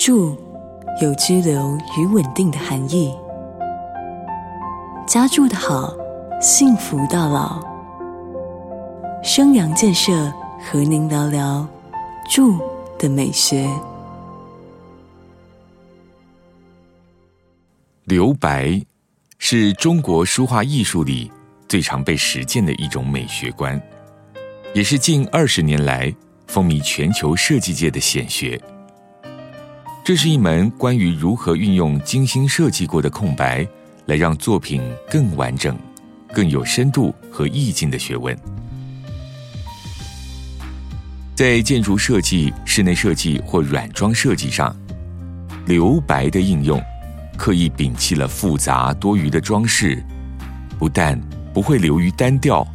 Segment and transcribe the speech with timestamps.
[0.00, 0.34] 住
[1.02, 3.14] 有居留与稳定的含义。
[5.06, 5.94] 家住的好，
[6.40, 7.62] 幸福到老。
[9.22, 10.32] 生阳建设
[10.64, 11.68] 和您聊聊
[12.30, 12.58] 住
[12.98, 13.68] 的美学。
[18.04, 18.80] 留白
[19.36, 21.30] 是中国书画艺术里
[21.68, 23.78] 最常被实践的一种美学观，
[24.72, 26.10] 也是近二十年来
[26.46, 28.58] 风靡全球设计界的显学。
[30.10, 33.64] 这是一门关于如何运用精心设计过的空白，
[34.06, 35.78] 来让作品更完整、
[36.32, 38.36] 更有深度和意境的学问。
[41.36, 44.76] 在建筑设计、室内设计或软装设计上，
[45.66, 46.82] 留白的应用。
[47.38, 50.04] 刻意摒弃了复杂多余的装饰，
[50.76, 51.16] 不但
[51.54, 52.66] 不会流于单调，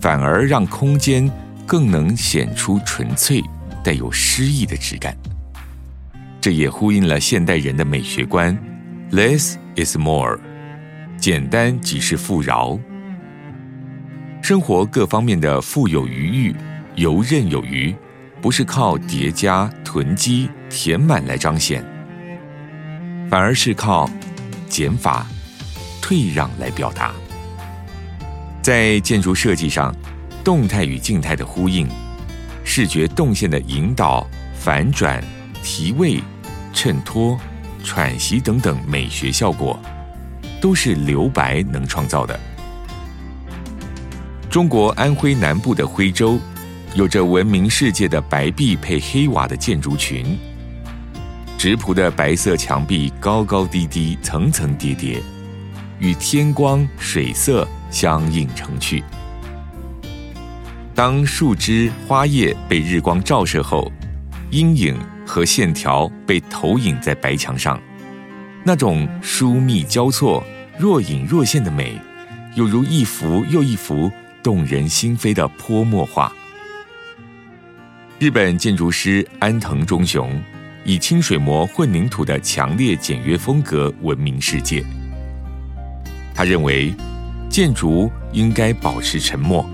[0.00, 1.32] 反而让空间
[1.66, 3.42] 更能显出纯粹、
[3.82, 5.16] 带有诗意的质感。
[6.48, 8.56] 这也呼应了现代人的美学观
[9.10, 10.40] ：less is more，
[11.18, 12.80] 简单即是富饶。
[14.40, 16.56] 生活各方面的富有余裕、
[16.94, 17.94] 游刃有余，
[18.40, 21.84] 不是靠叠加、囤积、填满来彰显。
[23.28, 24.08] 反而是靠
[24.70, 25.26] 减法、
[26.00, 27.12] 退让来表达。
[28.62, 29.94] 在建筑设计上，
[30.42, 31.86] 动态与静态的呼应、
[32.64, 35.22] 视觉动线的引导、反转、
[35.62, 36.22] 提位、
[36.80, 37.36] 衬托、
[37.82, 39.76] 喘息等等美学效果，
[40.60, 42.38] 都是留白能创造的。
[44.48, 46.38] 中国安徽南部的徽州，
[46.94, 50.38] 有着闻名世界的白壁配黑瓦的建筑群。
[51.58, 55.20] 直朴的白色墙壁，高高低低，层层叠叠，
[55.98, 59.02] 与天光、水色相映成趣。
[60.94, 63.90] 当树枝、花叶被日光照射后，
[64.52, 64.96] 阴影
[65.28, 67.80] 和线条被投影在白墙上，
[68.64, 70.42] 那种疏密交错、
[70.78, 72.00] 若隐若现的美，
[72.54, 74.10] 犹如一幅又一幅
[74.42, 76.32] 动人心扉的泼墨画。
[78.18, 80.28] 日本建筑师安藤忠雄。
[80.84, 84.82] 以清水模混凝土的强烈简约风格闻名世界。
[86.34, 86.94] 他认为，
[87.50, 89.68] 建筑应该保持沉默，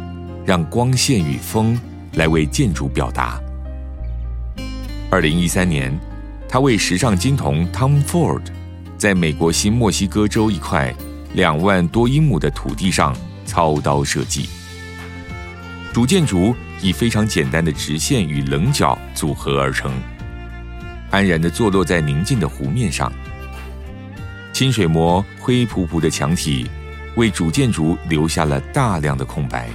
[0.44, 1.78] 让光线与风
[2.14, 3.40] 来为建筑表达。
[5.14, 5.96] 二零一三年，
[6.48, 8.42] 他为时尚金童 Tom Ford
[8.98, 10.92] 在美国新墨西哥州一块
[11.34, 13.16] 两万多英亩的土地上
[13.46, 14.48] 操刀设计，
[15.92, 19.92] 主建筑以非常简单的直线与棱角组合而成。
[21.12, 23.12] 安然的坐落在宁静的湖面上，
[24.52, 26.68] 清水模灰扑扑的墙体
[27.14, 29.68] 为主建筑留下了大量的空白。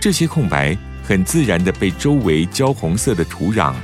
[0.00, 3.74] 这些空白很自然的被周围焦红色的土壤、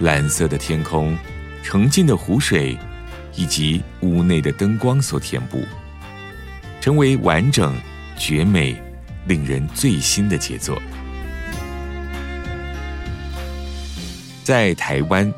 [0.00, 1.16] 蓝色的天空、
[1.62, 2.76] 澄净的湖水
[3.34, 5.62] 以及屋内的灯光所填补，
[6.80, 7.74] 成为完整、
[8.18, 8.76] 绝美、
[9.26, 10.80] 令人醉心的杰作。
[14.42, 15.32] 在台湾。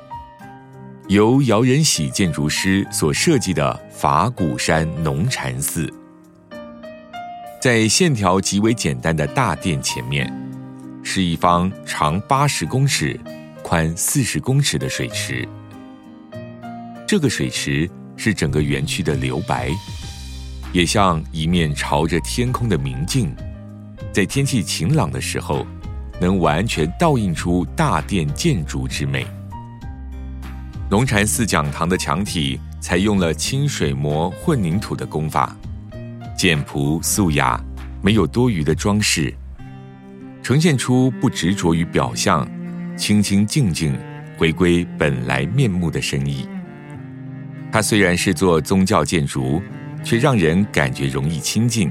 [1.08, 5.92] 由姚仁喜建筑师所设计的法鼓山农禅寺，
[7.60, 10.32] 在线条极为简单的大殿前面，
[11.02, 13.18] 是一方长八十公尺、
[13.72, 15.48] 宽四十公尺的水池。
[17.08, 19.70] 这个水池是整个园区的留白，
[20.74, 23.34] 也像一面朝着天空的明镜，
[24.12, 25.66] 在天气晴朗的时候，
[26.20, 29.26] 能完全倒映出大殿建筑之美。
[30.90, 35.56] 龙禅寺讲堂的墙体采用了清水模混凝土的工法，
[36.36, 37.58] 简朴素雅，
[38.02, 39.32] 没有多余的装饰，
[40.42, 42.46] 呈现出不执着于表象，
[43.02, 43.98] 清清静静，
[44.38, 46.48] 回归本来面目的深意。
[47.72, 49.60] 它虽然是座宗教建筑，
[50.04, 51.90] 却让人感觉容易亲近，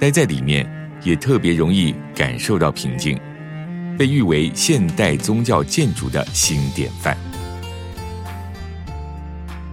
[0.00, 0.66] 待在里面
[1.02, 3.20] 也特别容易感受到平静，
[3.98, 7.14] 被誉为现代宗教建筑的新典范。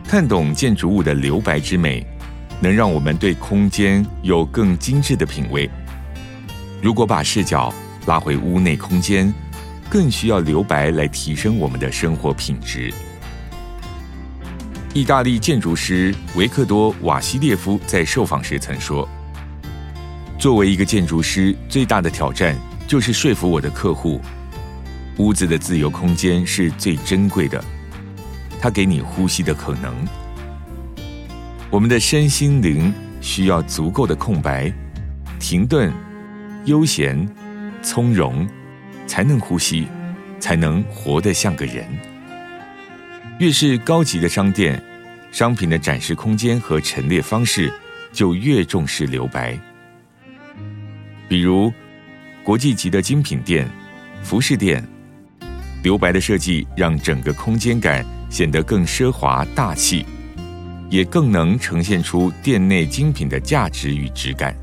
[0.05, 2.05] 看懂建筑物的留白之美，
[2.59, 5.69] 能让我们对空间有更精致的品味。
[6.81, 7.73] 如果把视角
[8.05, 9.33] 拉回屋内空间，
[9.91, 12.93] 更需要留白来提升我们的生活品质。
[14.93, 19.05] 意大利建筑师维克多·瓦西列夫在受访时曾说
[20.39, 22.55] ：“作为一个建筑师，最大的挑战
[22.87, 24.21] 就是说服我的客户，
[25.17, 27.61] 屋子的自由空间是最珍贵的。”
[28.61, 29.93] 它给你呼吸的可能。
[31.69, 34.71] 我们的身心灵需要足够的空白、
[35.37, 35.91] 停顿、
[36.63, 37.27] 悠闲、
[37.81, 38.47] 从容，
[39.07, 39.87] 才能呼吸，
[40.39, 41.85] 才能活得像个人。
[43.39, 44.81] 越是高级的商店，
[45.31, 47.73] 商品的展示空间和陈列方式
[48.13, 49.57] 就越重视留白。
[51.27, 51.71] 比如，
[52.43, 53.67] 国际级的精品店、
[54.21, 54.85] 服饰店，
[55.83, 60.05] 留白的设计让整个空间感显得更奢华大气，
[60.89, 64.55] 也更能呈现出店内精品的价值与质感。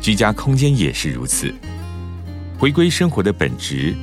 [0.00, 1.52] 居家空间也是如此，
[2.58, 3.94] 回归生活的本质。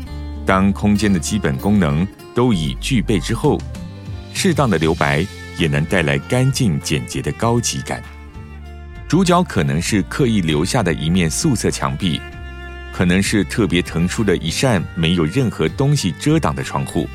[0.45, 2.05] 当空间的基本功能
[2.35, 3.57] 都已具备之后，
[4.33, 5.25] 适当的留白
[5.57, 8.03] 也能带来干净简洁的高级感。
[9.07, 12.19] 主角可能是刻意留下的一面素色墙壁，
[12.91, 17.07] 可能是特别腾出的一扇没有任何东西遮挡的窗户，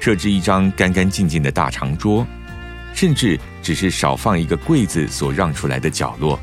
[0.00, 2.26] 设置一张干干净净的大长桌，
[2.94, 6.40] 甚至只是少放一个柜子所让出来的角落。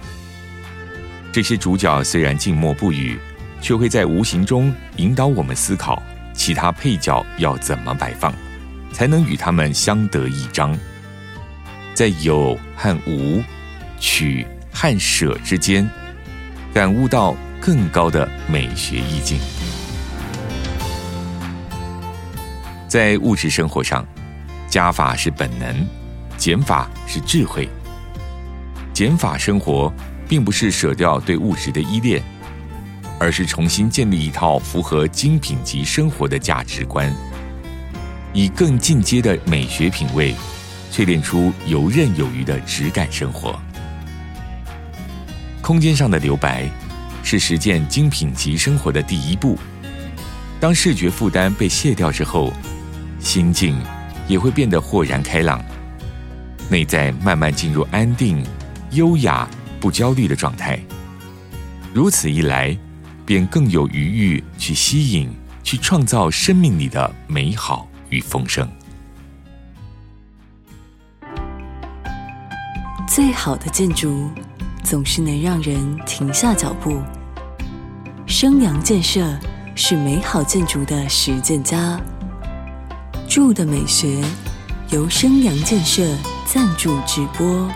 [1.31, 3.17] 这些主角虽然静默不语。
[3.61, 6.01] 却会在无形中引导我们思考，
[6.33, 8.33] 其他配角要怎么摆放，
[8.93, 10.77] 才能与他们相得益彰，
[11.93, 13.43] 在有和无、
[13.99, 15.89] 取和舍之间，
[16.73, 19.39] 感悟到更高的美学意境。
[22.87, 24.05] 在物质生活上，
[24.67, 25.85] 加法是本能，
[26.37, 27.69] 减法是智慧。
[28.93, 29.93] 减法生活，
[30.27, 32.23] 并不是舍掉对物质的依恋。
[33.19, 37.13] 而是重新建立一套符合精品级生活的价值观，
[38.33, 40.33] 以更进阶的美学品味，
[40.89, 43.59] 淬炼出游刃有余的质感生活。
[45.61, 46.67] 空间上的留白，
[47.21, 49.59] 是实践精品级生活的第一步。
[50.59, 52.53] 当视觉负担被卸掉之后，
[53.19, 53.77] 心境
[54.27, 55.63] 也会变得豁然开朗，
[56.69, 58.41] 内在慢慢进入安定、
[58.91, 59.47] 优雅、
[59.79, 60.79] 不焦虑的状态。
[61.93, 62.77] 如此一来。
[63.29, 65.29] 便更有余裕去吸引、
[65.61, 68.67] 去创造生命里的美好与丰盛。
[73.07, 74.31] 最好的建筑
[74.83, 77.03] 总是能让人停下脚步。
[78.25, 79.23] 生阳建设
[79.75, 82.01] 是美好建筑的实践家。
[83.27, 84.23] 住的美学
[84.89, 86.17] 由生阳建设
[86.47, 87.69] 赞助直播。